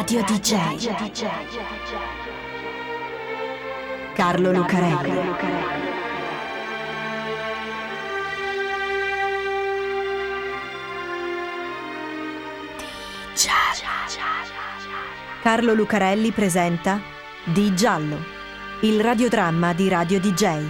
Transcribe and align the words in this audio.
Radio 0.00 0.22
DJ. 0.22 0.88
Carlo 4.14 4.50
Lucarelli. 4.50 5.20
Carlo 15.42 15.74
Lucarelli 15.74 16.30
presenta 16.30 17.02
Di 17.44 17.74
Giallo, 17.74 18.16
il 18.80 19.02
radiodramma 19.02 19.74
di 19.74 19.88
Radio 19.90 20.18
DJ. 20.18 20.64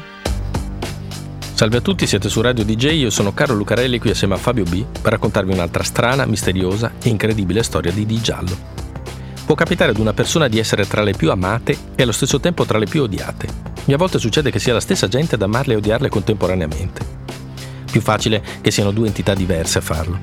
Salve 1.54 1.76
a 1.76 1.80
tutti, 1.80 2.08
siete 2.08 2.28
su 2.28 2.40
Radio 2.40 2.64
DJ, 2.64 2.98
io 2.98 3.10
sono 3.10 3.32
Carlo 3.32 3.54
Lucarelli 3.54 4.00
qui 4.00 4.10
assieme 4.10 4.34
a 4.34 4.38
Fabio 4.38 4.64
B 4.64 4.84
per 5.00 5.12
raccontarvi 5.12 5.52
un'altra 5.52 5.84
strana, 5.84 6.26
misteriosa 6.26 6.94
e 7.00 7.08
incredibile 7.08 7.62
storia 7.62 7.92
di 7.92 8.04
Di 8.04 8.20
Giallo. 8.20 8.79
Può 9.50 9.58
capitare 9.58 9.90
ad 9.90 9.98
una 9.98 10.12
persona 10.12 10.46
di 10.46 10.60
essere 10.60 10.86
tra 10.86 11.02
le 11.02 11.12
più 11.12 11.28
amate 11.28 11.76
e 11.96 12.04
allo 12.04 12.12
stesso 12.12 12.38
tempo 12.38 12.64
tra 12.64 12.78
le 12.78 12.86
più 12.86 13.02
odiate. 13.02 13.48
E 13.84 13.92
a 13.92 13.96
volte 13.96 14.20
succede 14.20 14.52
che 14.52 14.60
sia 14.60 14.72
la 14.72 14.78
stessa 14.78 15.08
gente 15.08 15.34
ad 15.34 15.42
amarle 15.42 15.74
e 15.74 15.76
odiarle 15.78 16.08
contemporaneamente. 16.08 17.04
Più 17.90 18.00
facile 18.00 18.44
che 18.60 18.70
siano 18.70 18.92
due 18.92 19.08
entità 19.08 19.34
diverse 19.34 19.78
a 19.78 19.80
farlo. 19.80 20.20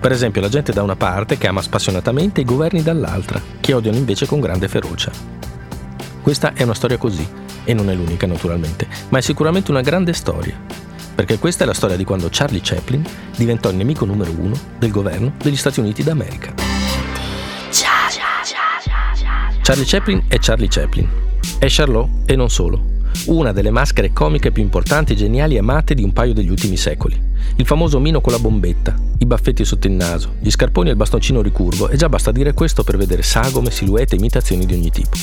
Per 0.00 0.10
esempio 0.10 0.40
la 0.40 0.48
gente 0.48 0.72
da 0.72 0.82
una 0.82 0.96
parte 0.96 1.36
che 1.36 1.46
ama 1.46 1.60
spassionatamente 1.60 2.40
e 2.40 2.44
i 2.44 2.46
governi 2.46 2.82
dall'altra, 2.82 3.38
che 3.60 3.74
odiano 3.74 3.98
invece 3.98 4.24
con 4.24 4.40
grande 4.40 4.66
ferocia. 4.66 5.12
Questa 6.22 6.54
è 6.54 6.62
una 6.62 6.72
storia 6.72 6.96
così, 6.96 7.28
e 7.64 7.74
non 7.74 7.90
è 7.90 7.94
l'unica 7.94 8.26
naturalmente, 8.26 8.88
ma 9.10 9.18
è 9.18 9.20
sicuramente 9.20 9.70
una 9.70 9.82
grande 9.82 10.14
storia, 10.14 10.58
perché 11.14 11.38
questa 11.38 11.64
è 11.64 11.66
la 11.66 11.74
storia 11.74 11.96
di 11.98 12.04
quando 12.04 12.28
Charlie 12.30 12.62
Chaplin 12.62 13.04
diventò 13.36 13.68
il 13.68 13.76
nemico 13.76 14.06
numero 14.06 14.32
uno 14.34 14.58
del 14.78 14.90
governo 14.90 15.34
degli 15.36 15.56
Stati 15.56 15.80
Uniti 15.80 16.02
d'America. 16.02 16.69
Charlie 19.62 19.84
Chaplin 19.86 20.24
è 20.26 20.38
Charlie 20.38 20.68
Chaplin, 20.68 21.08
è 21.58 21.66
Charlot 21.68 22.08
e 22.26 22.34
non 22.34 22.50
solo, 22.50 22.82
una 23.26 23.52
delle 23.52 23.70
maschere 23.70 24.12
comiche 24.12 24.50
più 24.50 24.62
importanti, 24.62 25.14
geniali 25.14 25.54
e 25.54 25.58
amate 25.58 25.94
di 25.94 26.02
un 26.02 26.12
paio 26.12 26.32
degli 26.32 26.50
ultimi 26.50 26.76
secoli. 26.76 27.18
Il 27.56 27.66
famoso 27.66 27.98
omino 27.98 28.20
con 28.20 28.32
la 28.32 28.38
bombetta, 28.38 28.96
i 29.18 29.26
baffetti 29.26 29.64
sotto 29.64 29.86
il 29.86 29.92
naso, 29.92 30.34
gli 30.40 30.50
scarponi 30.50 30.88
e 30.88 30.92
il 30.92 30.96
bastoncino 30.96 31.42
ricurvo, 31.42 31.88
e 31.88 31.96
già 31.96 32.08
basta 32.08 32.32
dire 32.32 32.52
questo 32.52 32.82
per 32.82 32.96
vedere 32.96 33.22
sagome, 33.22 33.70
silhouette 33.70 34.14
e 34.14 34.18
imitazioni 34.18 34.66
di 34.66 34.74
ogni 34.74 34.90
tipo. 34.90 35.16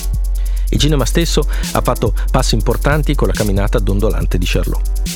Il 0.69 0.79
cinema 0.79 1.05
stesso 1.05 1.47
ha 1.71 1.81
fatto 1.81 2.13
passi 2.31 2.55
importanti 2.55 3.15
con 3.15 3.27
la 3.27 3.33
camminata 3.33 3.79
dondolante 3.79 4.37
di 4.37 4.45
Charlot. 4.45 5.06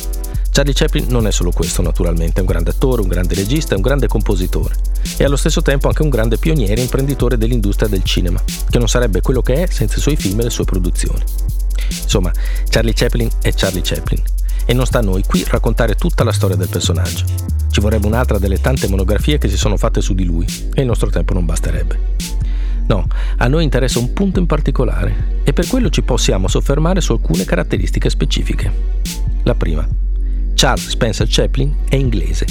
Charlie 0.52 0.74
Chaplin 0.74 1.06
non 1.08 1.26
è 1.26 1.30
solo 1.30 1.50
questo, 1.50 1.80
naturalmente, 1.80 2.36
è 2.36 2.40
un 2.40 2.46
grande 2.46 2.70
attore, 2.70 3.00
un 3.00 3.08
grande 3.08 3.34
regista, 3.34 3.74
un 3.74 3.80
grande 3.80 4.06
compositore 4.06 4.74
e 5.16 5.24
allo 5.24 5.36
stesso 5.36 5.62
tempo 5.62 5.88
anche 5.88 6.02
un 6.02 6.10
grande 6.10 6.36
pioniere 6.36 6.74
e 6.74 6.82
imprenditore 6.84 7.38
dell'industria 7.38 7.88
del 7.88 8.02
cinema, 8.04 8.38
che 8.68 8.78
non 8.78 8.86
sarebbe 8.86 9.22
quello 9.22 9.40
che 9.40 9.62
è 9.62 9.66
senza 9.66 9.96
i 9.96 10.00
suoi 10.02 10.14
film 10.14 10.40
e 10.40 10.42
le 10.44 10.50
sue 10.50 10.64
produzioni. 10.64 11.24
Insomma, 12.02 12.30
Charlie 12.68 12.92
Chaplin 12.92 13.30
è 13.40 13.50
Charlie 13.54 13.80
Chaplin 13.82 14.22
e 14.66 14.74
non 14.74 14.84
sta 14.84 14.98
a 14.98 15.02
noi 15.02 15.22
qui 15.26 15.42
raccontare 15.48 15.94
tutta 15.94 16.22
la 16.22 16.32
storia 16.32 16.56
del 16.56 16.68
personaggio. 16.68 17.24
Ci 17.70 17.80
vorrebbe 17.80 18.06
un'altra 18.06 18.36
delle 18.36 18.60
tante 18.60 18.88
monografie 18.88 19.38
che 19.38 19.48
si 19.48 19.56
sono 19.56 19.78
fatte 19.78 20.02
su 20.02 20.12
di 20.12 20.24
lui 20.24 20.46
e 20.74 20.82
il 20.82 20.86
nostro 20.86 21.08
tempo 21.08 21.32
non 21.32 21.46
basterebbe. 21.46 21.98
No, 22.88 23.06
a 23.38 23.48
noi 23.48 23.64
interessa 23.64 23.98
un 23.98 24.12
punto 24.12 24.38
in 24.38 24.44
particolare 24.44 25.40
e 25.44 25.54
per 25.54 25.66
quello 25.66 25.88
ci 25.88 26.02
possiamo 26.02 26.46
soffermare 26.46 27.00
su 27.00 27.12
alcune 27.12 27.46
caratteristiche 27.46 28.10
specifiche. 28.10 28.70
La 29.44 29.54
prima, 29.54 29.88
Charles 30.62 30.90
Spencer 30.90 31.26
Chaplin 31.28 31.74
è 31.88 31.96
inglese. 31.96 32.46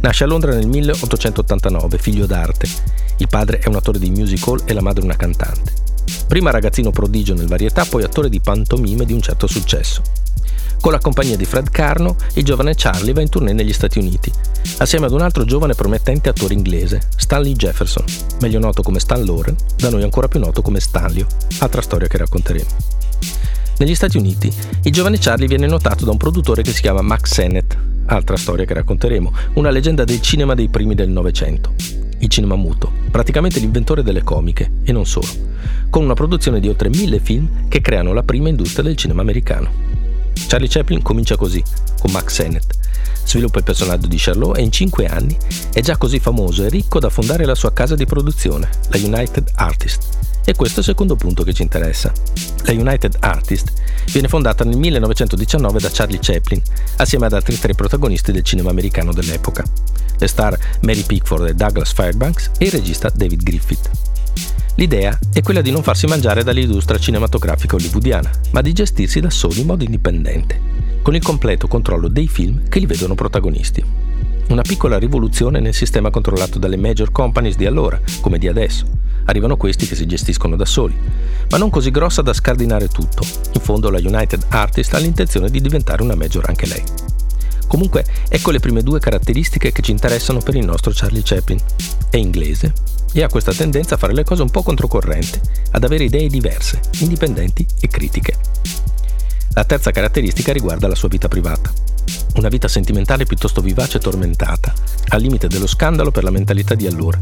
Nasce 0.00 0.24
a 0.24 0.26
Londra 0.26 0.54
nel 0.54 0.66
1889, 0.66 1.98
figlio 1.98 2.24
d'arte. 2.24 2.66
Il 3.18 3.28
padre 3.28 3.58
è 3.58 3.68
un 3.68 3.74
attore 3.74 3.98
di 3.98 4.08
musical 4.08 4.62
e 4.64 4.72
la 4.72 4.80
madre 4.80 5.04
una 5.04 5.16
cantante. 5.16 5.70
Prima 6.26 6.50
ragazzino 6.50 6.90
prodigio 6.90 7.34
nel 7.34 7.46
varietà, 7.46 7.84
poi 7.84 8.04
attore 8.04 8.30
di 8.30 8.40
pantomime 8.40 9.04
di 9.04 9.12
un 9.12 9.20
certo 9.20 9.46
successo. 9.46 10.00
Con 10.80 10.92
la 10.92 10.98
compagnia 10.98 11.36
di 11.36 11.44
Fred 11.44 11.68
Carno, 11.68 12.16
il 12.36 12.42
giovane 12.42 12.72
Charlie 12.74 13.12
va 13.12 13.20
in 13.20 13.28
tournée 13.28 13.52
negli 13.52 13.74
Stati 13.74 13.98
Uniti, 13.98 14.32
assieme 14.78 15.04
ad 15.04 15.12
un 15.12 15.20
altro 15.20 15.44
giovane 15.44 15.74
promettente 15.74 16.30
attore 16.30 16.54
inglese, 16.54 17.02
Stanley 17.16 17.52
Jefferson, 17.52 18.04
meglio 18.40 18.60
noto 18.60 18.80
come 18.80 18.98
Stan 18.98 19.22
Lauren, 19.22 19.54
da 19.76 19.90
noi 19.90 20.04
ancora 20.04 20.26
più 20.26 20.40
noto 20.40 20.62
come 20.62 20.80
Stanlio, 20.80 21.26
altra 21.58 21.82
storia 21.82 22.08
che 22.08 22.16
racconteremo. 22.16 22.95
Negli 23.78 23.94
Stati 23.94 24.16
Uniti, 24.16 24.50
il 24.84 24.92
giovane 24.92 25.18
Charlie 25.18 25.46
viene 25.46 25.66
notato 25.66 26.06
da 26.06 26.10
un 26.10 26.16
produttore 26.16 26.62
che 26.62 26.72
si 26.72 26.80
chiama 26.80 27.02
Max 27.02 27.34
Sennett, 27.34 27.76
altra 28.06 28.38
storia 28.38 28.64
che 28.64 28.72
racconteremo, 28.72 29.32
una 29.54 29.68
leggenda 29.68 30.04
del 30.04 30.22
cinema 30.22 30.54
dei 30.54 30.68
primi 30.68 30.94
del 30.94 31.10
Novecento. 31.10 31.74
Il 32.20 32.28
cinema 32.28 32.54
muto, 32.54 32.90
praticamente 33.10 33.60
l'inventore 33.60 34.02
delle 34.02 34.22
comiche, 34.22 34.70
e 34.82 34.92
non 34.92 35.04
solo, 35.04 35.28
con 35.90 36.02
una 36.02 36.14
produzione 36.14 36.58
di 36.58 36.68
oltre 36.68 36.88
mille 36.88 37.18
film 37.18 37.68
che 37.68 37.82
creano 37.82 38.14
la 38.14 38.22
prima 38.22 38.48
industria 38.48 38.82
del 38.82 38.96
cinema 38.96 39.20
americano. 39.20 39.70
Charlie 40.48 40.68
Chaplin 40.68 41.02
comincia 41.02 41.36
così, 41.36 41.62
con 42.00 42.12
Max 42.12 42.32
Sennett, 42.32 42.72
sviluppa 43.26 43.58
il 43.58 43.64
personaggio 43.64 44.06
di 44.06 44.16
Charlot 44.18 44.56
e 44.56 44.62
in 44.62 44.72
cinque 44.72 45.04
anni 45.06 45.36
è 45.74 45.80
già 45.80 45.98
così 45.98 46.18
famoso 46.18 46.64
e 46.64 46.70
ricco 46.70 46.98
da 46.98 47.10
fondare 47.10 47.44
la 47.44 47.54
sua 47.54 47.74
casa 47.74 47.94
di 47.94 48.06
produzione, 48.06 48.70
la 48.88 48.98
United 48.98 49.50
Artists, 49.56 50.08
e 50.46 50.54
questo 50.54 50.76
è 50.76 50.78
il 50.78 50.84
secondo 50.84 51.16
punto 51.16 51.42
che 51.42 51.52
ci 51.52 51.62
interessa. 51.62 52.12
La 52.64 52.72
United 52.72 53.16
Artists 53.18 53.72
viene 54.12 54.28
fondata 54.28 54.62
nel 54.64 54.78
1919 54.78 55.80
da 55.80 55.90
Charlie 55.92 56.20
Chaplin, 56.22 56.62
assieme 56.96 57.26
ad 57.26 57.32
altri 57.32 57.58
tre 57.58 57.74
protagonisti 57.74 58.30
del 58.30 58.44
cinema 58.44 58.70
americano 58.70 59.12
dell'epoca, 59.12 59.64
le 60.16 60.28
star 60.28 60.56
Mary 60.82 61.02
Pickford 61.02 61.48
e 61.48 61.54
Douglas 61.54 61.92
Fairbanks 61.92 62.52
e 62.58 62.66
il 62.66 62.70
regista 62.70 63.10
David 63.12 63.42
Griffith. 63.42 63.90
L'idea 64.76 65.18
è 65.32 65.42
quella 65.42 65.62
di 65.62 65.72
non 65.72 65.82
farsi 65.82 66.06
mangiare 66.06 66.44
dall'industria 66.44 66.98
cinematografica 66.98 67.74
hollywoodiana, 67.74 68.30
ma 68.52 68.60
di 68.60 68.72
gestirsi 68.72 69.20
da 69.20 69.30
soli 69.30 69.60
in 69.60 69.66
modo 69.66 69.82
indipendente, 69.82 70.60
con 71.02 71.16
il 71.16 71.22
completo 71.22 71.66
controllo 71.66 72.06
dei 72.06 72.28
film 72.28 72.68
che 72.68 72.78
li 72.78 72.86
vedono 72.86 73.14
protagonisti. 73.16 73.84
Una 74.48 74.62
piccola 74.62 74.98
rivoluzione 74.98 75.58
nel 75.58 75.74
sistema 75.74 76.10
controllato 76.10 76.60
dalle 76.60 76.76
major 76.76 77.10
companies 77.10 77.56
di 77.56 77.66
allora, 77.66 77.98
come 78.20 78.38
di 78.38 78.46
adesso, 78.46 78.86
arrivano 79.26 79.56
questi 79.56 79.86
che 79.86 79.94
si 79.94 80.06
gestiscono 80.06 80.56
da 80.56 80.64
soli, 80.64 80.98
ma 81.50 81.58
non 81.58 81.70
così 81.70 81.90
grossa 81.90 82.22
da 82.22 82.32
scardinare 82.32 82.88
tutto. 82.88 83.24
In 83.52 83.60
fondo 83.60 83.90
la 83.90 83.98
United 83.98 84.46
Artist 84.48 84.94
ha 84.94 84.98
l'intenzione 84.98 85.50
di 85.50 85.60
diventare 85.60 86.02
una 86.02 86.16
major 86.16 86.44
anche 86.48 86.66
lei. 86.66 86.82
Comunque, 87.68 88.04
ecco 88.28 88.50
le 88.50 88.60
prime 88.60 88.82
due 88.82 89.00
caratteristiche 89.00 89.72
che 89.72 89.82
ci 89.82 89.90
interessano 89.90 90.38
per 90.38 90.54
il 90.54 90.64
nostro 90.64 90.92
Charlie 90.94 91.22
Chaplin. 91.24 91.60
È 92.10 92.16
inglese 92.16 92.72
e 93.12 93.22
ha 93.22 93.28
questa 93.28 93.52
tendenza 93.52 93.94
a 93.94 93.98
fare 93.98 94.12
le 94.12 94.24
cose 94.24 94.42
un 94.42 94.50
po' 94.50 94.62
controcorrente, 94.62 95.40
ad 95.72 95.84
avere 95.84 96.04
idee 96.04 96.28
diverse, 96.28 96.80
indipendenti 97.00 97.66
e 97.80 97.88
critiche. 97.88 98.34
La 99.50 99.64
terza 99.64 99.90
caratteristica 99.90 100.52
riguarda 100.52 100.86
la 100.86 100.94
sua 100.94 101.08
vita 101.08 101.28
privata. 101.28 101.72
Una 102.36 102.48
vita 102.48 102.68
sentimentale 102.68 103.24
piuttosto 103.24 103.62
vivace 103.62 103.96
e 103.96 104.00
tormentata, 104.00 104.72
al 105.08 105.22
limite 105.22 105.48
dello 105.48 105.66
scandalo 105.66 106.10
per 106.10 106.22
la 106.22 106.30
mentalità 106.30 106.74
di 106.74 106.86
allora, 106.86 107.18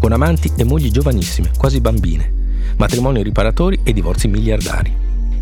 con 0.00 0.12
amanti 0.12 0.50
e 0.56 0.64
mogli 0.64 0.90
giovanissime, 0.90 1.50
quasi 1.56 1.82
bambine, 1.82 2.32
matrimoni 2.78 3.22
riparatori 3.22 3.80
e 3.82 3.92
divorzi 3.92 4.26
miliardari. 4.26 4.92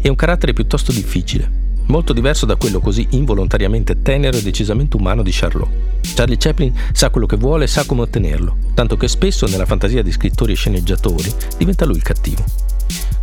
È 0.00 0.08
un 0.08 0.16
carattere 0.16 0.52
piuttosto 0.52 0.90
difficile, 0.90 1.48
molto 1.86 2.12
diverso 2.12 2.46
da 2.46 2.56
quello 2.56 2.80
così 2.80 3.06
involontariamente 3.10 4.02
tenero 4.02 4.36
e 4.36 4.42
decisamente 4.42 4.96
umano 4.96 5.22
di 5.22 5.30
Charlot. 5.32 5.70
Charlie 6.14 6.36
Chaplin 6.36 6.74
sa 6.92 7.10
quello 7.10 7.26
che 7.26 7.36
vuole 7.36 7.64
e 7.64 7.68
sa 7.68 7.86
come 7.86 8.02
ottenerlo, 8.02 8.56
tanto 8.74 8.96
che 8.96 9.06
spesso 9.06 9.46
nella 9.46 9.66
fantasia 9.66 10.02
di 10.02 10.10
scrittori 10.10 10.52
e 10.52 10.56
sceneggiatori 10.56 11.32
diventa 11.56 11.84
lui 11.84 11.96
il 11.96 12.02
cattivo. 12.02 12.44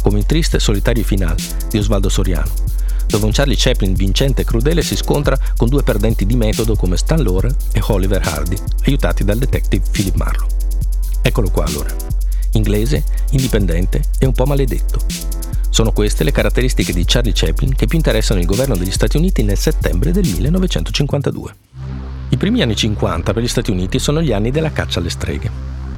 Come 0.02 0.20
in 0.20 0.26
Triste 0.26 0.58
e 0.58 0.62
solitario 0.62 1.04
finale 1.04 1.36
di 1.70 1.78
Osvaldo 1.78 2.08
Soriano, 2.08 2.69
dove 3.09 3.25
un 3.25 3.31
Charlie 3.31 3.56
Chaplin 3.58 3.94
vincente 3.94 4.44
e 4.44 4.46
crudele 4.46 4.84
si 4.84 4.96
scontra 4.96 5.38
con 5.58 5.68
due 5.68 5.81
perdenti 5.81 6.28
di 6.28 6.36
metodo 6.36 6.75
come 6.75 6.96
Stan 6.96 7.22
Laurel 7.22 7.56
e 7.74 7.81
Oliver 7.88 8.22
Hardy, 8.24 8.56
aiutati 8.86 9.24
dal 9.24 9.40
detective 9.40 9.84
Philip 9.90 10.16
Marlowe. 10.16 10.47
Eccolo 11.22 11.50
qua 11.50 11.66
allora. 11.66 11.90
Inglese, 12.53 13.03
indipendente 13.32 14.03
e 14.20 14.28
un 14.28 14.34
po' 14.34 14.46
maledetto. 14.46 15.02
Sono 15.70 15.91
queste 15.91 16.23
le 16.23 16.32
caratteristiche 16.32 16.94
di 16.94 17.03
Charlie 17.06 17.34
Chaplin 17.34 17.73
che 17.73 17.88
più 17.88 17.97
interessano 17.97 18.40
il 18.40 18.46
governo 18.46 18.76
degli 18.76 18.91
Stati 18.91 19.17
Uniti 19.17 19.41
nel 19.41 19.58
settembre 19.58 20.11
del 20.11 20.28
1952. 20.28 21.56
I 22.29 22.38
primi 22.38 22.61
anni 22.61 22.76
50 22.76 23.34
per 23.34 23.41
gli 23.41 23.47
Stati 23.47 23.72
Uniti 23.72 23.97
sono 23.97 24.22
gli 24.22 24.32
anni 24.32 24.52
della 24.52 24.72
caccia 24.72 25.00
alle 25.00 25.09
streghe. 25.09 25.50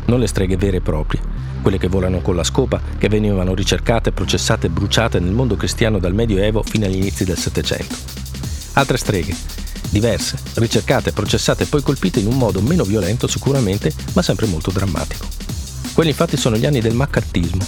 Non 0.06 0.20
le 0.20 0.28
streghe 0.28 0.56
vere 0.56 0.78
e 0.78 0.82
proprie, 0.82 1.22
quelle 1.62 1.78
che 1.78 1.88
volano 1.88 2.22
con 2.22 2.36
la 2.36 2.44
scopa, 2.44 2.82
che 2.98 3.08
venivano 3.08 3.54
ricercate, 3.54 4.12
processate 4.12 4.68
e 4.68 4.70
bruciate 4.70 5.20
nel 5.20 5.32
mondo 5.32 5.56
cristiano 5.56 6.00
dal 6.00 6.14
Medioevo 6.14 6.64
fino 6.64 6.86
agli 6.86 6.96
inizi 6.96 7.24
del 7.24 7.38
Settecento. 7.38 7.96
Altre 8.74 8.98
streghe, 8.98 9.36
diverse, 9.90 10.38
ricercate, 10.56 11.12
processate 11.12 11.64
e 11.64 11.68
poi 11.68 11.82
colpite 11.82 12.20
in 12.20 12.28
un 12.28 12.38
modo 12.38 12.62
meno 12.62 12.84
violento 12.84 13.28
sicuramente, 13.28 13.94
ma 14.14 14.22
sempre 14.22 14.46
molto 14.48 14.72
drammatico. 14.72 15.26
Quelli 15.94 16.10
infatti 16.10 16.38
sono 16.38 16.58
gli 16.58 16.66
anni 16.66 16.82
del 16.82 16.96
maccartismo, 16.96 17.66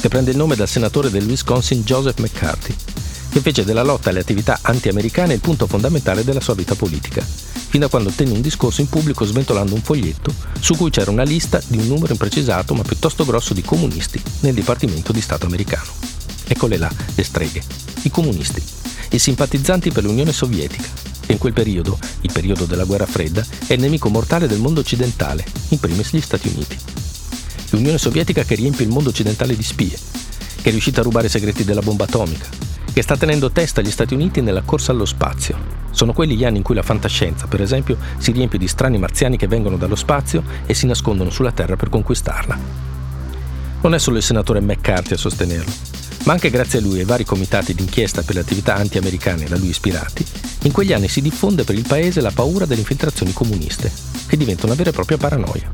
che 0.00 0.08
prende 0.08 0.30
il 0.30 0.36
nome 0.36 0.56
dal 0.56 0.68
senatore 0.68 1.10
del 1.10 1.26
Wisconsin 1.26 1.82
Joseph 1.82 2.20
McCarthy, 2.20 2.74
che 3.30 3.40
fece 3.40 3.64
della 3.64 3.82
lotta 3.82 4.10
alle 4.10 4.20
attività 4.20 4.58
anti-americane 4.62 5.34
il 5.34 5.40
punto 5.40 5.66
fondamentale 5.66 6.22
della 6.24 6.40
sua 6.40 6.54
vita 6.54 6.74
politica, 6.74 7.24
fin 7.74 7.82
da 7.82 7.90
quando 7.90 8.10
tenne 8.10 8.34
un 8.34 8.40
discorso 8.40 8.82
in 8.82 8.88
pubblico 8.88 9.24
sventolando 9.24 9.74
un 9.74 9.82
foglietto 9.82 10.32
su 10.60 10.76
cui 10.76 10.90
c'era 10.90 11.10
una 11.10 11.24
lista 11.24 11.60
di 11.66 11.76
un 11.76 11.88
numero 11.88 12.12
imprecisato 12.12 12.72
ma 12.72 12.84
piuttosto 12.84 13.24
grosso 13.24 13.52
di 13.52 13.62
comunisti 13.62 14.22
nel 14.42 14.54
Dipartimento 14.54 15.10
di 15.10 15.20
Stato 15.20 15.46
americano. 15.46 15.90
Eccole 16.46 16.76
là, 16.76 16.88
le 17.16 17.24
streghe, 17.24 17.60
i 18.02 18.10
comunisti, 18.12 18.62
i 19.10 19.18
simpatizzanti 19.18 19.90
per 19.90 20.04
l'Unione 20.04 20.32
Sovietica, 20.32 20.88
che 21.18 21.32
in 21.32 21.38
quel 21.38 21.52
periodo, 21.52 21.98
il 22.20 22.30
periodo 22.32 22.64
della 22.64 22.84
guerra 22.84 23.06
fredda, 23.06 23.44
è 23.66 23.72
il 23.72 23.80
nemico 23.80 24.08
mortale 24.08 24.46
del 24.46 24.60
mondo 24.60 24.78
occidentale, 24.78 25.44
in 25.70 25.80
primis 25.80 26.12
gli 26.12 26.20
Stati 26.20 26.46
Uniti. 26.46 26.78
L'Unione 27.70 27.98
Sovietica 27.98 28.44
che 28.44 28.54
riempie 28.54 28.84
il 28.84 28.92
mondo 28.92 29.08
occidentale 29.08 29.56
di 29.56 29.64
spie, 29.64 29.98
che 30.62 30.68
è 30.68 30.70
riuscita 30.70 31.00
a 31.00 31.02
rubare 31.02 31.26
i 31.26 31.30
segreti 31.30 31.64
della 31.64 31.82
bomba 31.82 32.04
atomica, 32.04 32.46
che 32.94 33.02
sta 33.02 33.16
tenendo 33.16 33.50
testa 33.50 33.80
agli 33.80 33.90
Stati 33.90 34.14
Uniti 34.14 34.40
nella 34.40 34.62
corsa 34.62 34.92
allo 34.92 35.04
spazio. 35.04 35.82
Sono 35.90 36.12
quelli 36.12 36.36
gli 36.36 36.44
anni 36.44 36.58
in 36.58 36.62
cui 36.62 36.76
la 36.76 36.82
fantascienza, 36.82 37.48
per 37.48 37.60
esempio, 37.60 37.98
si 38.18 38.30
riempie 38.30 38.56
di 38.56 38.68
strani 38.68 38.98
marziani 38.98 39.36
che 39.36 39.48
vengono 39.48 39.76
dallo 39.76 39.96
spazio 39.96 40.44
e 40.64 40.74
si 40.74 40.86
nascondono 40.86 41.30
sulla 41.30 41.50
Terra 41.50 41.74
per 41.74 41.88
conquistarla. 41.88 42.56
Non 43.80 43.94
è 43.94 43.98
solo 43.98 44.18
il 44.18 44.22
senatore 44.22 44.60
McCarthy 44.60 45.14
a 45.14 45.16
sostenerlo, 45.16 45.72
ma 46.22 46.34
anche 46.34 46.50
grazie 46.50 46.78
a 46.78 46.82
lui 46.82 46.98
e 46.98 47.00
ai 47.00 47.04
vari 47.04 47.24
comitati 47.24 47.74
d'inchiesta 47.74 48.22
per 48.22 48.36
le 48.36 48.42
attività 48.42 48.76
anti-americane 48.76 49.46
da 49.46 49.56
lui 49.56 49.70
ispirati, 49.70 50.24
in 50.62 50.70
quegli 50.70 50.92
anni 50.92 51.08
si 51.08 51.20
diffonde 51.20 51.64
per 51.64 51.74
il 51.74 51.84
paese 51.86 52.20
la 52.20 52.30
paura 52.30 52.64
delle 52.64 52.80
infiltrazioni 52.80 53.32
comuniste, 53.32 53.90
che 54.28 54.36
diventa 54.36 54.66
una 54.66 54.76
vera 54.76 54.90
e 54.90 54.92
propria 54.92 55.18
paranoia. 55.18 55.68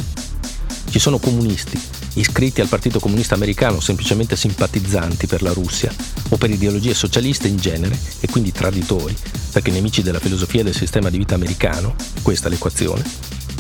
Ci 0.88 0.98
sono 0.98 1.18
comunisti, 1.18 1.78
iscritti 2.14 2.60
al 2.60 2.68
Partito 2.68 2.98
Comunista 2.98 3.34
Americano 3.34 3.80
semplicemente 3.80 4.36
simpatizzanti 4.36 5.26
per 5.26 5.42
la 5.42 5.52
Russia 5.52 5.92
o 6.30 6.36
per 6.36 6.50
ideologie 6.50 6.94
socialiste 6.94 7.48
in 7.48 7.56
genere 7.56 7.98
e 8.20 8.28
quindi 8.28 8.52
traditori, 8.52 9.16
perché 9.52 9.70
nemici 9.70 10.02
della 10.02 10.18
filosofia 10.18 10.62
del 10.62 10.74
sistema 10.74 11.10
di 11.10 11.18
vita 11.18 11.34
americano, 11.34 11.94
questa 12.22 12.48
è 12.48 12.50
l'equazione, 12.50 13.04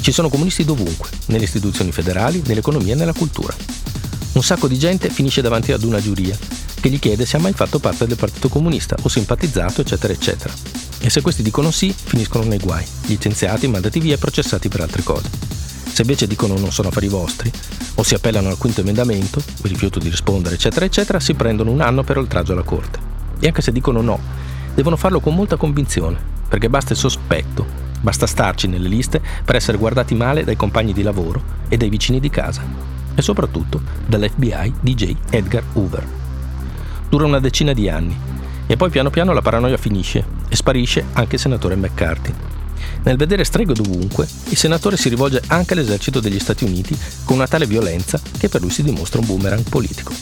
ci 0.00 0.12
sono 0.12 0.28
comunisti 0.28 0.64
dovunque, 0.64 1.10
nelle 1.26 1.44
istituzioni 1.44 1.92
federali, 1.92 2.42
nell'economia 2.46 2.94
e 2.94 2.96
nella 2.96 3.12
cultura. 3.12 3.54
Un 4.32 4.42
sacco 4.42 4.68
di 4.68 4.78
gente 4.78 5.10
finisce 5.10 5.42
davanti 5.42 5.72
ad 5.72 5.82
una 5.82 6.00
giuria 6.00 6.36
che 6.80 6.88
gli 6.88 6.98
chiede 6.98 7.26
se 7.26 7.36
ha 7.36 7.40
mai 7.40 7.52
fatto 7.52 7.78
parte 7.78 8.06
del 8.06 8.16
Partito 8.16 8.48
Comunista 8.48 8.96
o 9.02 9.08
simpatizzato, 9.08 9.82
eccetera, 9.82 10.12
eccetera. 10.12 10.54
E 11.00 11.10
se 11.10 11.20
questi 11.20 11.42
dicono 11.42 11.70
sì, 11.70 11.92
finiscono 11.92 12.44
nei 12.44 12.58
guai, 12.58 12.84
licenziati, 13.06 13.68
mandati 13.68 14.00
via 14.00 14.14
e 14.14 14.18
processati 14.18 14.68
per 14.68 14.80
altre 14.80 15.02
cose. 15.02 15.28
Se 15.92 16.02
invece 16.02 16.26
dicono 16.26 16.56
non 16.56 16.72
sono 16.72 16.88
affari 16.88 17.08
vostri, 17.08 17.52
o 18.00 18.02
si 18.02 18.14
appellano 18.14 18.48
al 18.48 18.56
quinto 18.56 18.80
emendamento, 18.80 19.42
vi 19.60 19.68
rifiuto 19.68 19.98
di 19.98 20.08
rispondere, 20.08 20.54
eccetera, 20.54 20.86
eccetera, 20.86 21.20
si 21.20 21.34
prendono 21.34 21.70
un 21.70 21.82
anno 21.82 22.02
per 22.02 22.16
oltraggio 22.16 22.52
alla 22.52 22.62
Corte. 22.62 22.98
E 23.38 23.46
anche 23.46 23.60
se 23.60 23.72
dicono 23.72 24.00
no, 24.00 24.18
devono 24.74 24.96
farlo 24.96 25.20
con 25.20 25.34
molta 25.34 25.56
convinzione, 25.56 26.16
perché 26.48 26.70
basta 26.70 26.94
il 26.94 26.98
sospetto, 26.98 27.66
basta 28.00 28.26
starci 28.26 28.68
nelle 28.68 28.88
liste 28.88 29.20
per 29.44 29.56
essere 29.56 29.76
guardati 29.76 30.14
male 30.14 30.44
dai 30.44 30.56
compagni 30.56 30.94
di 30.94 31.02
lavoro 31.02 31.42
e 31.68 31.76
dai 31.76 31.90
vicini 31.90 32.20
di 32.20 32.30
casa, 32.30 32.62
e 33.14 33.20
soprattutto 33.20 33.82
dall'FBI 34.06 34.72
DJ 34.80 35.14
Edgar 35.28 35.64
Hoover 35.74 36.06
dura 37.10 37.26
una 37.26 37.40
decina 37.40 37.74
di 37.74 37.88
anni 37.90 38.16
e 38.66 38.76
poi 38.76 38.88
piano 38.88 39.10
piano 39.10 39.34
la 39.34 39.42
paranoia 39.42 39.76
finisce 39.76 40.24
e 40.48 40.56
sparisce 40.56 41.04
anche 41.12 41.34
il 41.34 41.40
senatore 41.40 41.76
McCarthy. 41.76 42.32
Nel 43.02 43.16
vedere 43.16 43.44
streghe 43.44 43.72
dovunque, 43.72 44.26
il 44.48 44.56
senatore 44.56 44.96
si 44.96 45.08
rivolge 45.08 45.42
anche 45.48 45.74
all'esercito 45.74 46.20
degli 46.20 46.38
Stati 46.38 46.64
Uniti 46.64 46.98
con 47.24 47.36
una 47.36 47.46
tale 47.46 47.66
violenza 47.66 48.20
che 48.38 48.48
per 48.48 48.60
lui 48.60 48.70
si 48.70 48.82
dimostra 48.82 49.20
un 49.20 49.26
boomerang 49.26 49.68
politico. 49.68 50.12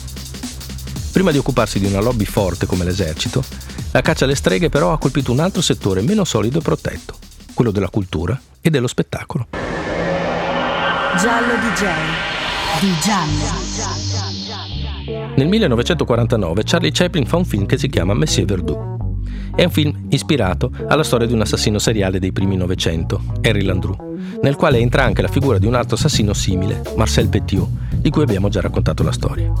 Prima 1.11 1.31
di 1.31 1.37
occuparsi 1.37 1.79
di 1.79 1.85
una 1.85 1.99
lobby 1.99 2.25
forte 2.25 2.65
come 2.65 2.85
l'esercito, 2.85 3.43
la 3.91 4.01
caccia 4.01 4.25
alle 4.25 4.35
streghe 4.35 4.69
però 4.69 4.93
ha 4.93 4.97
colpito 4.97 5.31
un 5.31 5.39
altro 5.39 5.61
settore 5.61 6.01
meno 6.01 6.23
solido 6.23 6.59
e 6.59 6.61
protetto, 6.61 7.17
quello 7.53 7.71
della 7.71 7.89
cultura 7.89 8.39
e 8.61 8.69
dello 8.69 8.87
spettacolo. 8.87 9.47
Giallo 11.17 11.53
DJ. 11.55 11.85
Di 12.79 12.93
giallo. 13.01 13.67
Nel 15.35 15.47
1949 15.47 16.63
Charlie 16.63 16.91
Chaplin 16.91 17.25
fa 17.25 17.37
un 17.37 17.45
film 17.45 17.65
che 17.65 17.77
si 17.77 17.89
chiama 17.89 18.13
Monsieur 18.13 18.47
Verdoux. 18.47 18.98
È 19.59 19.65
un 19.65 19.71
film 19.71 20.05
ispirato 20.07 20.71
alla 20.87 21.03
storia 21.03 21.27
di 21.27 21.33
un 21.33 21.41
assassino 21.41 21.79
seriale 21.79 22.17
dei 22.17 22.31
primi 22.31 22.55
Novecento, 22.55 23.21
Harry 23.41 23.61
Landru, 23.61 23.93
nel 24.41 24.55
quale 24.55 24.77
entra 24.77 25.03
anche 25.03 25.21
la 25.21 25.27
figura 25.27 25.57
di 25.57 25.65
un 25.65 25.73
altro 25.73 25.97
assassino 25.97 26.31
simile, 26.31 26.81
Marcel 26.95 27.27
Petiot, 27.27 27.67
di 27.95 28.09
cui 28.09 28.21
abbiamo 28.21 28.47
già 28.47 28.61
raccontato 28.61 29.03
la 29.03 29.11
storia. 29.11 29.51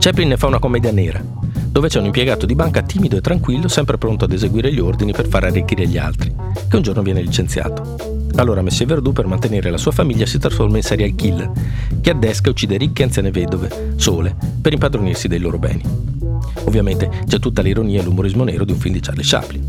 Chaplin 0.00 0.26
ne 0.26 0.36
fa 0.36 0.48
una 0.48 0.58
commedia 0.58 0.90
nera, 0.90 1.24
dove 1.70 1.86
c'è 1.86 2.00
un 2.00 2.06
impiegato 2.06 2.44
di 2.44 2.56
banca 2.56 2.82
timido 2.82 3.18
e 3.18 3.20
tranquillo, 3.20 3.68
sempre 3.68 3.98
pronto 3.98 4.24
ad 4.24 4.32
eseguire 4.32 4.72
gli 4.72 4.80
ordini 4.80 5.12
per 5.12 5.28
far 5.28 5.44
arricchire 5.44 5.86
gli 5.86 5.96
altri, 5.96 6.34
che 6.68 6.74
un 6.74 6.82
giorno 6.82 7.02
viene 7.02 7.22
licenziato. 7.22 7.98
Allora 8.34 8.62
Messie 8.62 8.84
Verdù 8.84 9.12
per 9.12 9.28
mantenere 9.28 9.70
la 9.70 9.78
sua 9.78 9.92
famiglia 9.92 10.26
si 10.26 10.40
trasforma 10.40 10.78
in 10.78 10.82
serial 10.82 11.14
killer, 11.14 11.52
che 12.00 12.10
addesca 12.10 12.48
e 12.48 12.50
uccide 12.50 12.76
ricche 12.76 13.04
anziane 13.04 13.30
vedove, 13.30 13.92
sole, 13.94 14.34
per 14.60 14.72
impadronirsi 14.72 15.28
dei 15.28 15.38
loro 15.38 15.58
beni. 15.60 16.09
Ovviamente 16.70 17.10
c'è 17.26 17.40
tutta 17.40 17.62
l'ironia 17.62 18.00
e 18.00 18.04
l'umorismo 18.04 18.44
nero 18.44 18.64
di 18.64 18.70
un 18.70 18.78
film 18.78 18.94
di 18.94 19.00
Charlie 19.00 19.24
Chaplin. 19.24 19.60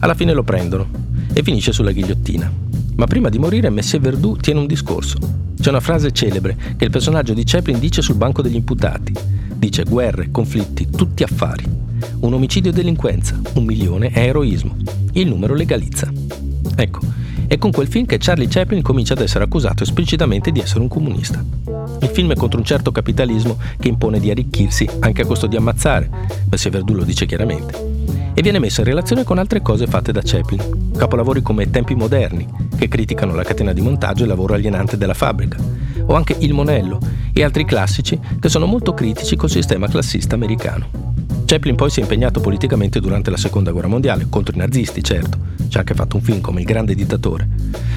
Alla 0.00 0.12
fine 0.12 0.34
lo 0.34 0.42
prendono 0.42 0.86
e 1.32 1.42
finisce 1.42 1.72
sulla 1.72 1.90
ghigliottina. 1.90 2.52
Ma 2.96 3.06
prima 3.06 3.30
di 3.30 3.38
morire 3.38 3.70
Messie 3.70 3.98
Verdù 3.98 4.36
tiene 4.36 4.60
un 4.60 4.66
discorso. 4.66 5.16
C'è 5.58 5.70
una 5.70 5.80
frase 5.80 6.12
celebre 6.12 6.54
che 6.76 6.84
il 6.84 6.90
personaggio 6.90 7.32
di 7.32 7.44
Chaplin 7.46 7.78
dice 7.78 8.02
sul 8.02 8.16
banco 8.16 8.42
degli 8.42 8.56
imputati. 8.56 9.14
Dice 9.54 9.84
guerre, 9.84 10.30
conflitti, 10.30 10.90
tutti 10.90 11.22
affari. 11.22 11.64
Un 12.20 12.34
omicidio 12.34 12.72
è 12.72 12.74
delinquenza, 12.74 13.40
un 13.54 13.64
milione 13.64 14.10
è 14.10 14.26
eroismo. 14.26 14.76
Il 15.12 15.28
numero 15.28 15.54
legalizza. 15.54 16.12
Ecco, 16.76 17.00
è 17.46 17.58
con 17.58 17.70
quel 17.70 17.88
film 17.88 18.06
che 18.06 18.18
Charlie 18.18 18.48
Chaplin 18.48 18.82
comincia 18.82 19.14
ad 19.14 19.20
essere 19.20 19.44
accusato 19.44 19.82
esplicitamente 19.82 20.50
di 20.50 20.60
essere 20.60 20.80
un 20.80 20.88
comunista. 20.88 21.44
Il 22.00 22.08
film 22.08 22.32
è 22.32 22.36
contro 22.36 22.58
un 22.58 22.64
certo 22.64 22.92
capitalismo 22.92 23.58
che 23.78 23.88
impone 23.88 24.20
di 24.20 24.30
arricchirsi 24.30 24.88
anche 25.00 25.22
a 25.22 25.26
costo 25.26 25.46
di 25.46 25.56
ammazzare, 25.56 26.08
Messie 26.50 26.70
Verdù 26.70 26.94
lo 26.94 27.04
dice 27.04 27.26
chiaramente, 27.26 27.92
e 28.34 28.42
viene 28.42 28.58
messo 28.58 28.80
in 28.80 28.86
relazione 28.86 29.24
con 29.24 29.38
altre 29.38 29.62
cose 29.62 29.86
fatte 29.86 30.12
da 30.12 30.20
Chaplin, 30.22 30.92
capolavori 30.96 31.42
come 31.42 31.70
Tempi 31.70 31.94
moderni, 31.94 32.46
che 32.76 32.88
criticano 32.88 33.34
la 33.34 33.44
catena 33.44 33.72
di 33.72 33.80
montaggio 33.80 34.20
e 34.20 34.22
il 34.24 34.30
lavoro 34.30 34.54
alienante 34.54 34.96
della 34.96 35.14
fabbrica, 35.14 35.58
o 36.06 36.14
anche 36.14 36.36
Il 36.40 36.52
Monello 36.52 36.98
e 37.32 37.42
altri 37.42 37.64
classici 37.64 38.18
che 38.40 38.48
sono 38.48 38.66
molto 38.66 38.94
critici 38.94 39.36
col 39.36 39.50
sistema 39.50 39.88
classista 39.88 40.34
americano. 40.34 41.12
Chaplin 41.46 41.76
poi 41.76 41.90
si 41.90 42.00
è 42.00 42.02
impegnato 42.02 42.40
politicamente 42.40 43.00
durante 43.00 43.30
la 43.30 43.36
seconda 43.36 43.70
guerra 43.70 43.88
mondiale, 43.88 44.26
contro 44.28 44.54
i 44.54 44.58
nazisti 44.58 45.02
certo, 45.02 45.38
ci 45.68 45.76
ha 45.76 45.80
anche 45.80 45.94
fatto 45.94 46.16
un 46.16 46.22
film 46.22 46.40
come 46.40 46.60
Il 46.60 46.66
grande 46.66 46.94
dittatore, 46.94 47.48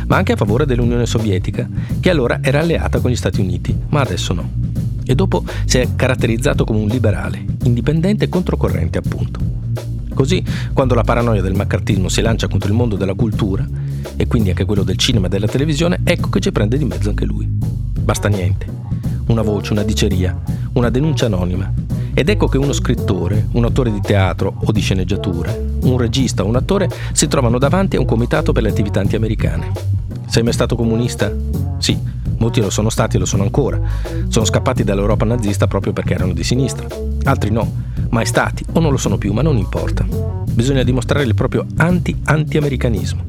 ma 0.08 0.18
anche 0.18 0.34
a 0.34 0.36
favore 0.36 0.66
dell'Unione 0.66 1.06
Sovietica, 1.06 1.68
che 2.00 2.10
allora 2.10 2.40
era 2.42 2.60
alleata 2.60 3.00
con 3.00 3.12
gli 3.12 3.16
Stati 3.16 3.42
Uniti, 3.42 3.76
ma 3.90 4.02
adesso 4.02 4.34
no. 4.34 4.50
E 5.06 5.16
dopo 5.16 5.44
si 5.66 5.78
è 5.78 5.88
caratterizzato 5.96 6.66
come 6.66 6.80
un 6.80 6.88
liberale, 6.88 7.44
indipendente 7.64 8.26
e 8.26 8.30
controcorrente 8.30 8.98
appunto. 8.98 9.40
Così, 10.14 10.44
quando 10.74 10.96
la 10.96 11.04
paranoia 11.04 11.42
del 11.42 11.56
maccartismo 11.56 12.10
si 12.10 12.22
lancia 12.22 12.48
contro 12.48 12.70
il 12.70 12.76
mondo 12.76 12.96
della 12.96 13.14
cultura, 13.14 13.68
e 14.16 14.26
quindi 14.28 14.50
anche 14.50 14.66
quello 14.66 14.84
del 14.84 14.98
cinema 14.98 15.28
e 15.28 15.30
della 15.30 15.48
televisione, 15.48 16.00
ecco 16.04 16.30
che 16.30 16.40
ci 16.40 16.52
prende 16.52 16.78
di 16.78 16.86
mezzo 16.86 17.10
anche 17.10 17.26
lui. 17.26 17.48
Basta 17.48 18.28
niente. 18.28 18.66
Una 19.28 19.44
voce, 19.44 19.74
una 19.74 19.84
diceria, 19.84 20.36
una 20.74 20.90
denuncia 20.90 21.28
anonima, 21.28 21.72
ed 22.18 22.30
ecco 22.30 22.48
che 22.48 22.58
uno 22.58 22.74
scrittore, 22.74 23.48
un 23.52 23.64
autore 23.64 23.92
di 23.92 24.02
teatro 24.02 24.52
o 24.66 24.72
di 24.72 24.82
sceneggiature, 24.82 25.76
un 25.84 26.00
regista 26.00 26.44
o 26.44 26.48
un 26.48 26.56
attore 26.56 26.90
si 27.12 27.28
trovano 27.28 27.60
davanti 27.60 27.96
a 27.96 28.00
un 28.00 28.08
comitato 28.08 28.54
per 28.54 28.64
le 28.64 28.70
attività 28.70 29.00
anti-americane. 29.02 29.72
Sei 30.26 30.42
mai 30.42 30.52
stato 30.52 30.76
comunista? 30.76 31.32
Sì, 31.78 31.96
molti 32.40 32.60
lo 32.60 32.72
sono 32.72 32.90
stati 32.90 33.18
e 33.18 33.20
lo 33.20 33.26
sono 33.26 33.44
ancora. 33.44 33.80
Sono 34.30 34.46
scappati 34.46 34.84
dall'Europa 34.84 35.26
nazista 35.26 35.68
proprio 35.68 35.94
perché 35.94 36.16
erano 36.16 36.34
di 36.34 36.44
sinistra. 36.44 36.88
Altri 37.26 37.52
no, 37.52 37.72
mai 38.10 38.26
stati 38.26 38.66
o 38.74 38.80
non 38.80 38.90
lo 38.90 38.98
sono 38.98 39.20
più, 39.20 39.32
ma 39.32 39.44
non 39.44 39.58
importa. 39.58 40.04
Bisogna 40.52 40.82
dimostrare 40.82 41.24
il 41.24 41.36
proprio 41.36 41.68
anti-anti-americanismo. 41.76 43.26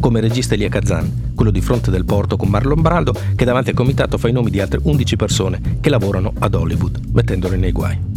Come 0.00 0.20
regista 0.20 0.54
Elia 0.54 0.68
Kazan, 0.68 1.30
quello 1.36 1.52
di 1.52 1.60
fronte 1.60 1.92
del 1.92 2.04
porto 2.04 2.36
con 2.36 2.48
Marlon 2.48 2.82
Brando, 2.82 3.14
che 3.36 3.44
davanti 3.44 3.70
al 3.70 3.76
comitato 3.76 4.18
fa 4.18 4.26
i 4.26 4.32
nomi 4.32 4.50
di 4.50 4.60
altre 4.60 4.80
11 4.82 5.14
persone 5.14 5.60
che 5.80 5.90
lavorano 5.90 6.32
ad 6.40 6.54
Hollywood, 6.54 6.98
mettendole 7.12 7.56
nei 7.56 7.70
guai 7.70 8.11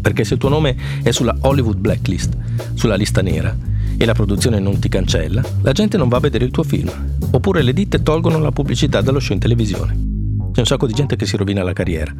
perché 0.00 0.24
se 0.24 0.34
il 0.34 0.40
tuo 0.40 0.48
nome 0.48 0.76
è 1.02 1.10
sulla 1.10 1.36
Hollywood 1.40 1.78
Blacklist, 1.78 2.36
sulla 2.74 2.96
lista 2.96 3.22
nera, 3.22 3.56
e 3.96 4.04
la 4.04 4.14
produzione 4.14 4.60
non 4.60 4.78
ti 4.78 4.88
cancella, 4.88 5.42
la 5.62 5.72
gente 5.72 5.96
non 5.96 6.08
va 6.08 6.18
a 6.18 6.20
vedere 6.20 6.44
il 6.44 6.52
tuo 6.52 6.62
film. 6.62 6.90
Oppure 7.30 7.62
le 7.62 7.72
ditte 7.72 8.02
tolgono 8.02 8.38
la 8.38 8.52
pubblicità 8.52 9.00
dallo 9.00 9.18
show 9.18 9.34
in 9.34 9.40
televisione. 9.40 10.16
C'è 10.52 10.60
un 10.60 10.66
sacco 10.66 10.86
di 10.86 10.92
gente 10.92 11.16
che 11.16 11.26
si 11.26 11.36
rovina 11.36 11.62
la 11.62 11.72
carriera, 11.72 12.12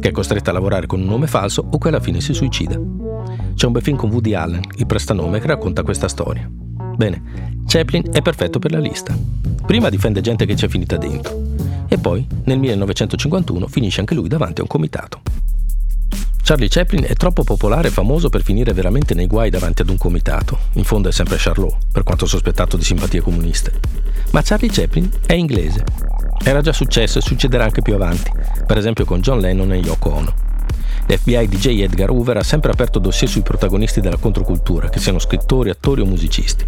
che 0.00 0.08
è 0.08 0.12
costretta 0.12 0.50
a 0.50 0.52
lavorare 0.52 0.86
con 0.86 1.00
un 1.00 1.06
nome 1.06 1.26
falso 1.26 1.66
o 1.68 1.78
che 1.78 1.88
alla 1.88 2.00
fine 2.00 2.20
si 2.20 2.32
suicida. 2.32 2.80
C'è 3.54 3.66
un 3.66 3.72
bel 3.72 3.82
film 3.82 3.96
con 3.96 4.10
Woody 4.10 4.34
Allen, 4.34 4.62
il 4.76 4.86
prestanome, 4.86 5.40
che 5.40 5.46
racconta 5.46 5.82
questa 5.82 6.08
storia. 6.08 6.48
Bene, 6.96 7.62
Chaplin 7.66 8.04
è 8.10 8.22
perfetto 8.22 8.58
per 8.58 8.70
la 8.70 8.78
lista. 8.78 9.16
Prima 9.66 9.88
difende 9.88 10.20
gente 10.20 10.46
che 10.46 10.54
c'è 10.54 10.68
finita 10.68 10.96
dentro. 10.96 11.42
E 11.88 11.98
poi, 11.98 12.26
nel 12.44 12.58
1951, 12.58 13.66
finisce 13.66 14.00
anche 14.00 14.14
lui 14.14 14.28
davanti 14.28 14.60
a 14.60 14.62
un 14.62 14.68
comitato. 14.68 15.20
Charlie 16.46 16.68
Chaplin 16.68 17.02
è 17.04 17.14
troppo 17.14 17.42
popolare 17.42 17.88
e 17.88 17.90
famoso 17.90 18.28
per 18.28 18.40
finire 18.40 18.72
veramente 18.72 19.14
nei 19.14 19.26
guai 19.26 19.50
davanti 19.50 19.82
ad 19.82 19.88
un 19.88 19.98
comitato. 19.98 20.56
In 20.74 20.84
fondo 20.84 21.08
è 21.08 21.12
sempre 21.12 21.38
Charlot, 21.40 21.76
per 21.90 22.04
quanto 22.04 22.24
sospettato 22.24 22.76
di 22.76 22.84
simpatie 22.84 23.20
comuniste. 23.20 23.72
Ma 24.30 24.42
Charlie 24.42 24.70
Chaplin 24.70 25.10
è 25.26 25.32
inglese. 25.32 25.82
Era 26.44 26.60
già 26.60 26.72
successo 26.72 27.18
e 27.18 27.22
succederà 27.22 27.64
anche 27.64 27.82
più 27.82 27.94
avanti, 27.94 28.30
per 28.64 28.78
esempio 28.78 29.04
con 29.04 29.20
John 29.20 29.40
Lennon 29.40 29.72
e 29.72 29.78
Yoko 29.78 30.08
Ono. 30.08 30.34
L'FBI 31.08 31.48
di 31.48 31.56
J. 31.56 31.66
Edgar 31.80 32.10
Hoover 32.10 32.36
ha 32.36 32.44
sempre 32.44 32.70
aperto 32.70 33.00
dossier 33.00 33.28
sui 33.28 33.42
protagonisti 33.42 34.00
della 34.00 34.16
controcultura, 34.16 34.88
che 34.88 35.00
siano 35.00 35.18
scrittori, 35.18 35.70
attori 35.70 36.02
o 36.02 36.06
musicisti. 36.06 36.64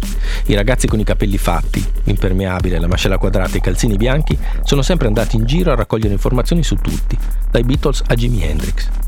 I 0.47 0.55
ragazzi 0.55 0.87
con 0.87 0.99
i 0.99 1.05
capelli 1.05 1.37
fatti, 1.37 1.81
l'impermeabile, 2.03 2.79
la 2.79 2.87
mascella 2.87 3.17
quadrata 3.17 3.53
e 3.53 3.59
i 3.59 3.61
calzini 3.61 3.95
bianchi 3.95 4.37
sono 4.65 4.81
sempre 4.81 5.07
andati 5.07 5.37
in 5.37 5.45
giro 5.45 5.71
a 5.71 5.75
raccogliere 5.75 6.11
informazioni 6.11 6.63
su 6.63 6.75
tutti, 6.75 7.17
dai 7.49 7.63
Beatles 7.63 8.03
a 8.07 8.15
Jimi 8.15 8.43
Hendrix. 8.43 9.07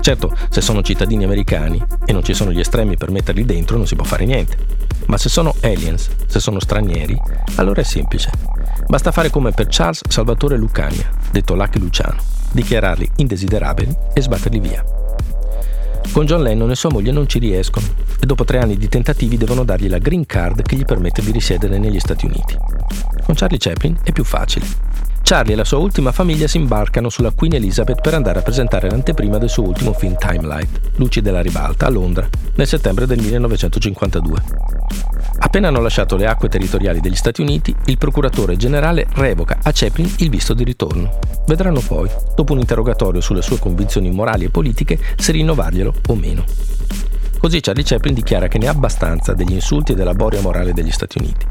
Certo, 0.00 0.34
se 0.48 0.60
sono 0.60 0.82
cittadini 0.82 1.24
americani 1.24 1.82
e 2.04 2.12
non 2.12 2.24
ci 2.24 2.34
sono 2.34 2.52
gli 2.52 2.60
estremi 2.60 2.96
per 2.96 3.10
metterli 3.10 3.44
dentro 3.44 3.76
non 3.76 3.86
si 3.86 3.96
può 3.96 4.04
fare 4.04 4.24
niente. 4.24 4.56
Ma 5.06 5.16
se 5.16 5.28
sono 5.28 5.54
aliens, 5.60 6.08
se 6.26 6.40
sono 6.40 6.60
stranieri, 6.60 7.20
allora 7.56 7.80
è 7.80 7.84
semplice. 7.84 8.30
Basta 8.86 9.12
fare 9.12 9.30
come 9.30 9.52
per 9.52 9.66
Charles 9.68 10.02
Salvatore 10.08 10.56
Lucania, 10.56 11.08
detto 11.30 11.54
Lucky 11.54 11.78
Luciano 11.78 12.38
dichiararli 12.52 13.08
indesiderabili 13.16 13.96
e 14.12 14.20
sbatterli 14.20 14.58
via. 14.58 14.84
Con 16.12 16.26
John 16.26 16.42
Lennon 16.42 16.70
e 16.70 16.74
sua 16.74 16.90
moglie 16.90 17.12
non 17.12 17.28
ci 17.28 17.38
riescono 17.38 17.86
e 18.18 18.26
dopo 18.26 18.44
tre 18.44 18.58
anni 18.58 18.76
di 18.76 18.88
tentativi 18.88 19.36
devono 19.36 19.64
dargli 19.64 19.88
la 19.88 19.98
green 19.98 20.26
card 20.26 20.62
che 20.62 20.74
gli 20.74 20.84
permette 20.84 21.22
di 21.22 21.30
risiedere 21.30 21.78
negli 21.78 22.00
Stati 22.00 22.26
Uniti. 22.26 22.56
Con 23.22 23.34
Charlie 23.34 23.58
Chaplin 23.58 23.96
è 24.02 24.10
più 24.10 24.24
facile. 24.24 24.66
Charlie 25.30 25.52
e 25.52 25.56
la 25.56 25.64
sua 25.64 25.78
ultima 25.78 26.10
famiglia 26.10 26.48
si 26.48 26.56
imbarcano 26.56 27.08
sulla 27.08 27.30
Queen 27.30 27.54
Elizabeth 27.54 28.00
per 28.00 28.14
andare 28.14 28.40
a 28.40 28.42
presentare 28.42 28.90
l'anteprima 28.90 29.38
del 29.38 29.48
suo 29.48 29.62
ultimo 29.62 29.92
film 29.92 30.16
Timelight, 30.18 30.96
Luci 30.96 31.20
della 31.20 31.40
ribalta, 31.40 31.86
a 31.86 31.88
Londra, 31.88 32.28
nel 32.56 32.66
settembre 32.66 33.06
del 33.06 33.20
1952. 33.20 34.42
Appena 35.38 35.68
hanno 35.68 35.78
lasciato 35.78 36.16
le 36.16 36.26
acque 36.26 36.48
territoriali 36.48 36.98
degli 36.98 37.14
Stati 37.14 37.42
Uniti, 37.42 37.72
il 37.84 37.96
procuratore 37.96 38.56
generale 38.56 39.06
revoca 39.12 39.60
a 39.62 39.70
Chaplin 39.72 40.12
il 40.18 40.30
visto 40.30 40.52
di 40.52 40.64
ritorno. 40.64 41.20
Vedranno 41.46 41.78
poi, 41.78 42.10
dopo 42.34 42.52
un 42.52 42.58
interrogatorio 42.58 43.20
sulle 43.20 43.42
sue 43.42 43.60
convinzioni 43.60 44.10
morali 44.10 44.46
e 44.46 44.50
politiche, 44.50 44.98
se 45.14 45.30
rinnovarglielo 45.30 45.94
o 46.08 46.14
meno. 46.16 46.44
Così 47.38 47.60
Charlie 47.60 47.84
Chaplin 47.84 48.14
dichiara 48.14 48.48
che 48.48 48.58
ne 48.58 48.66
ha 48.66 48.72
abbastanza 48.72 49.32
degli 49.32 49.52
insulti 49.52 49.92
e 49.92 49.94
della 49.94 50.12
boria 50.12 50.40
morale 50.40 50.72
degli 50.72 50.90
Stati 50.90 51.18
Uniti. 51.18 51.46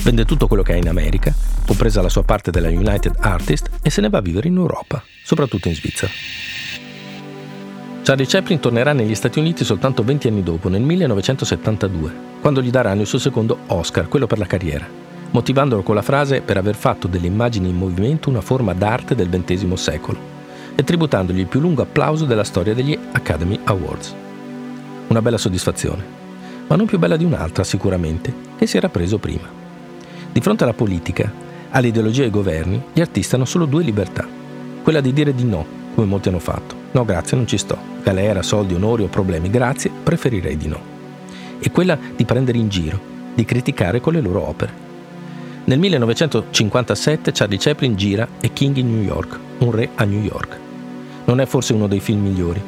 Vende 0.00 0.24
tutto 0.24 0.46
quello 0.46 0.62
che 0.62 0.72
ha 0.72 0.76
in 0.76 0.88
America, 0.88 1.34
compresa 1.66 2.02
la 2.02 2.08
sua 2.08 2.24
parte 2.24 2.50
della 2.50 2.68
United 2.68 3.16
Artists, 3.20 3.70
e 3.82 3.90
se 3.90 4.00
ne 4.00 4.08
va 4.08 4.18
a 4.18 4.22
vivere 4.22 4.48
in 4.48 4.56
Europa, 4.56 5.02
soprattutto 5.22 5.68
in 5.68 5.74
Svizzera. 5.74 6.10
Charlie 8.02 8.26
Chaplin 8.26 8.58
tornerà 8.58 8.92
negli 8.92 9.14
Stati 9.14 9.38
Uniti 9.38 9.64
soltanto 9.64 10.02
20 10.02 10.26
anni 10.26 10.42
dopo, 10.42 10.68
nel 10.68 10.82
1972, 10.82 12.12
quando 12.40 12.60
gli 12.60 12.70
daranno 12.70 13.02
il 13.02 13.06
suo 13.06 13.20
secondo 13.20 13.58
Oscar, 13.68 14.08
quello 14.08 14.26
per 14.26 14.38
la 14.38 14.46
carriera, 14.46 14.88
motivandolo 15.30 15.82
con 15.82 15.94
la 15.94 16.02
frase 16.02 16.40
per 16.40 16.56
aver 16.56 16.74
fatto 16.74 17.06
delle 17.06 17.28
immagini 17.28 17.68
in 17.68 17.76
movimento 17.76 18.28
una 18.28 18.40
forma 18.40 18.74
d'arte 18.74 19.14
del 19.14 19.28
XX 19.28 19.72
secolo 19.74 20.18
e 20.74 20.82
tributandogli 20.82 21.38
il 21.38 21.46
più 21.46 21.60
lungo 21.60 21.82
applauso 21.82 22.24
della 22.24 22.42
storia 22.42 22.74
degli 22.74 22.98
Academy 23.12 23.60
Awards. 23.64 24.14
Una 25.06 25.22
bella 25.22 25.38
soddisfazione, 25.38 26.04
ma 26.66 26.74
non 26.74 26.86
più 26.86 26.98
bella 26.98 27.16
di 27.16 27.24
un'altra 27.24 27.62
sicuramente, 27.62 28.34
che 28.56 28.66
si 28.66 28.76
era 28.76 28.88
preso 28.88 29.18
prima. 29.18 29.61
Di 30.32 30.40
fronte 30.40 30.64
alla 30.64 30.72
politica, 30.72 31.30
all'ideologia 31.70 32.22
dei 32.22 32.30
governi, 32.30 32.82
gli 32.94 33.02
artisti 33.02 33.34
hanno 33.34 33.44
solo 33.44 33.66
due 33.66 33.82
libertà, 33.82 34.26
quella 34.82 35.02
di 35.02 35.12
dire 35.12 35.34
di 35.34 35.44
no, 35.44 35.66
come 35.94 36.06
molti 36.06 36.28
hanno 36.28 36.38
fatto. 36.38 36.74
No, 36.92 37.04
grazie, 37.04 37.36
non 37.36 37.46
ci 37.46 37.58
sto. 37.58 37.76
Galera, 38.02 38.42
soldi, 38.42 38.72
onori 38.72 39.02
o 39.02 39.08
problemi, 39.08 39.50
grazie, 39.50 39.90
preferirei 40.02 40.56
di 40.56 40.68
no. 40.68 40.80
E 41.58 41.70
quella 41.70 41.98
di 42.16 42.24
prendere 42.24 42.56
in 42.56 42.70
giro, 42.70 42.98
di 43.34 43.44
criticare 43.44 44.00
con 44.00 44.14
le 44.14 44.22
loro 44.22 44.48
opere. 44.48 44.72
Nel 45.64 45.78
1957 45.78 47.30
Charlie 47.32 47.58
Chaplin 47.58 47.94
gira 47.94 48.26
A 48.26 48.48
King 48.48 48.76
in 48.76 48.90
New 48.90 49.02
York, 49.02 49.38
un 49.58 49.70
re 49.70 49.90
a 49.96 50.04
New 50.04 50.22
York. 50.22 50.58
Non 51.26 51.40
è 51.40 51.46
forse 51.46 51.74
uno 51.74 51.86
dei 51.86 52.00
film 52.00 52.22
migliori, 52.22 52.60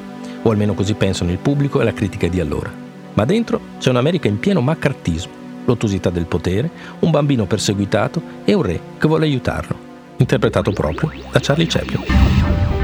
o 0.42 0.50
almeno 0.50 0.74
così 0.74 0.92
pensano 0.92 1.30
il 1.30 1.38
pubblico 1.38 1.80
e 1.80 1.84
la 1.84 1.94
critica 1.94 2.28
di 2.28 2.40
allora. 2.40 2.70
Ma 3.14 3.24
dentro 3.24 3.58
c'è 3.78 3.88
un'America 3.88 4.28
in 4.28 4.38
pieno 4.38 4.60
maccartismo, 4.60 5.43
l'ottusità 5.64 6.10
del 6.10 6.26
potere, 6.26 6.70
un 7.00 7.10
bambino 7.10 7.46
perseguitato 7.46 8.22
e 8.44 8.54
un 8.54 8.62
re 8.62 8.80
che 8.98 9.08
vuole 9.08 9.26
aiutarlo, 9.26 9.76
interpretato 10.16 10.72
proprio 10.72 11.12
da 11.30 11.40
Charlie 11.40 11.66
Chaplin. 11.66 12.04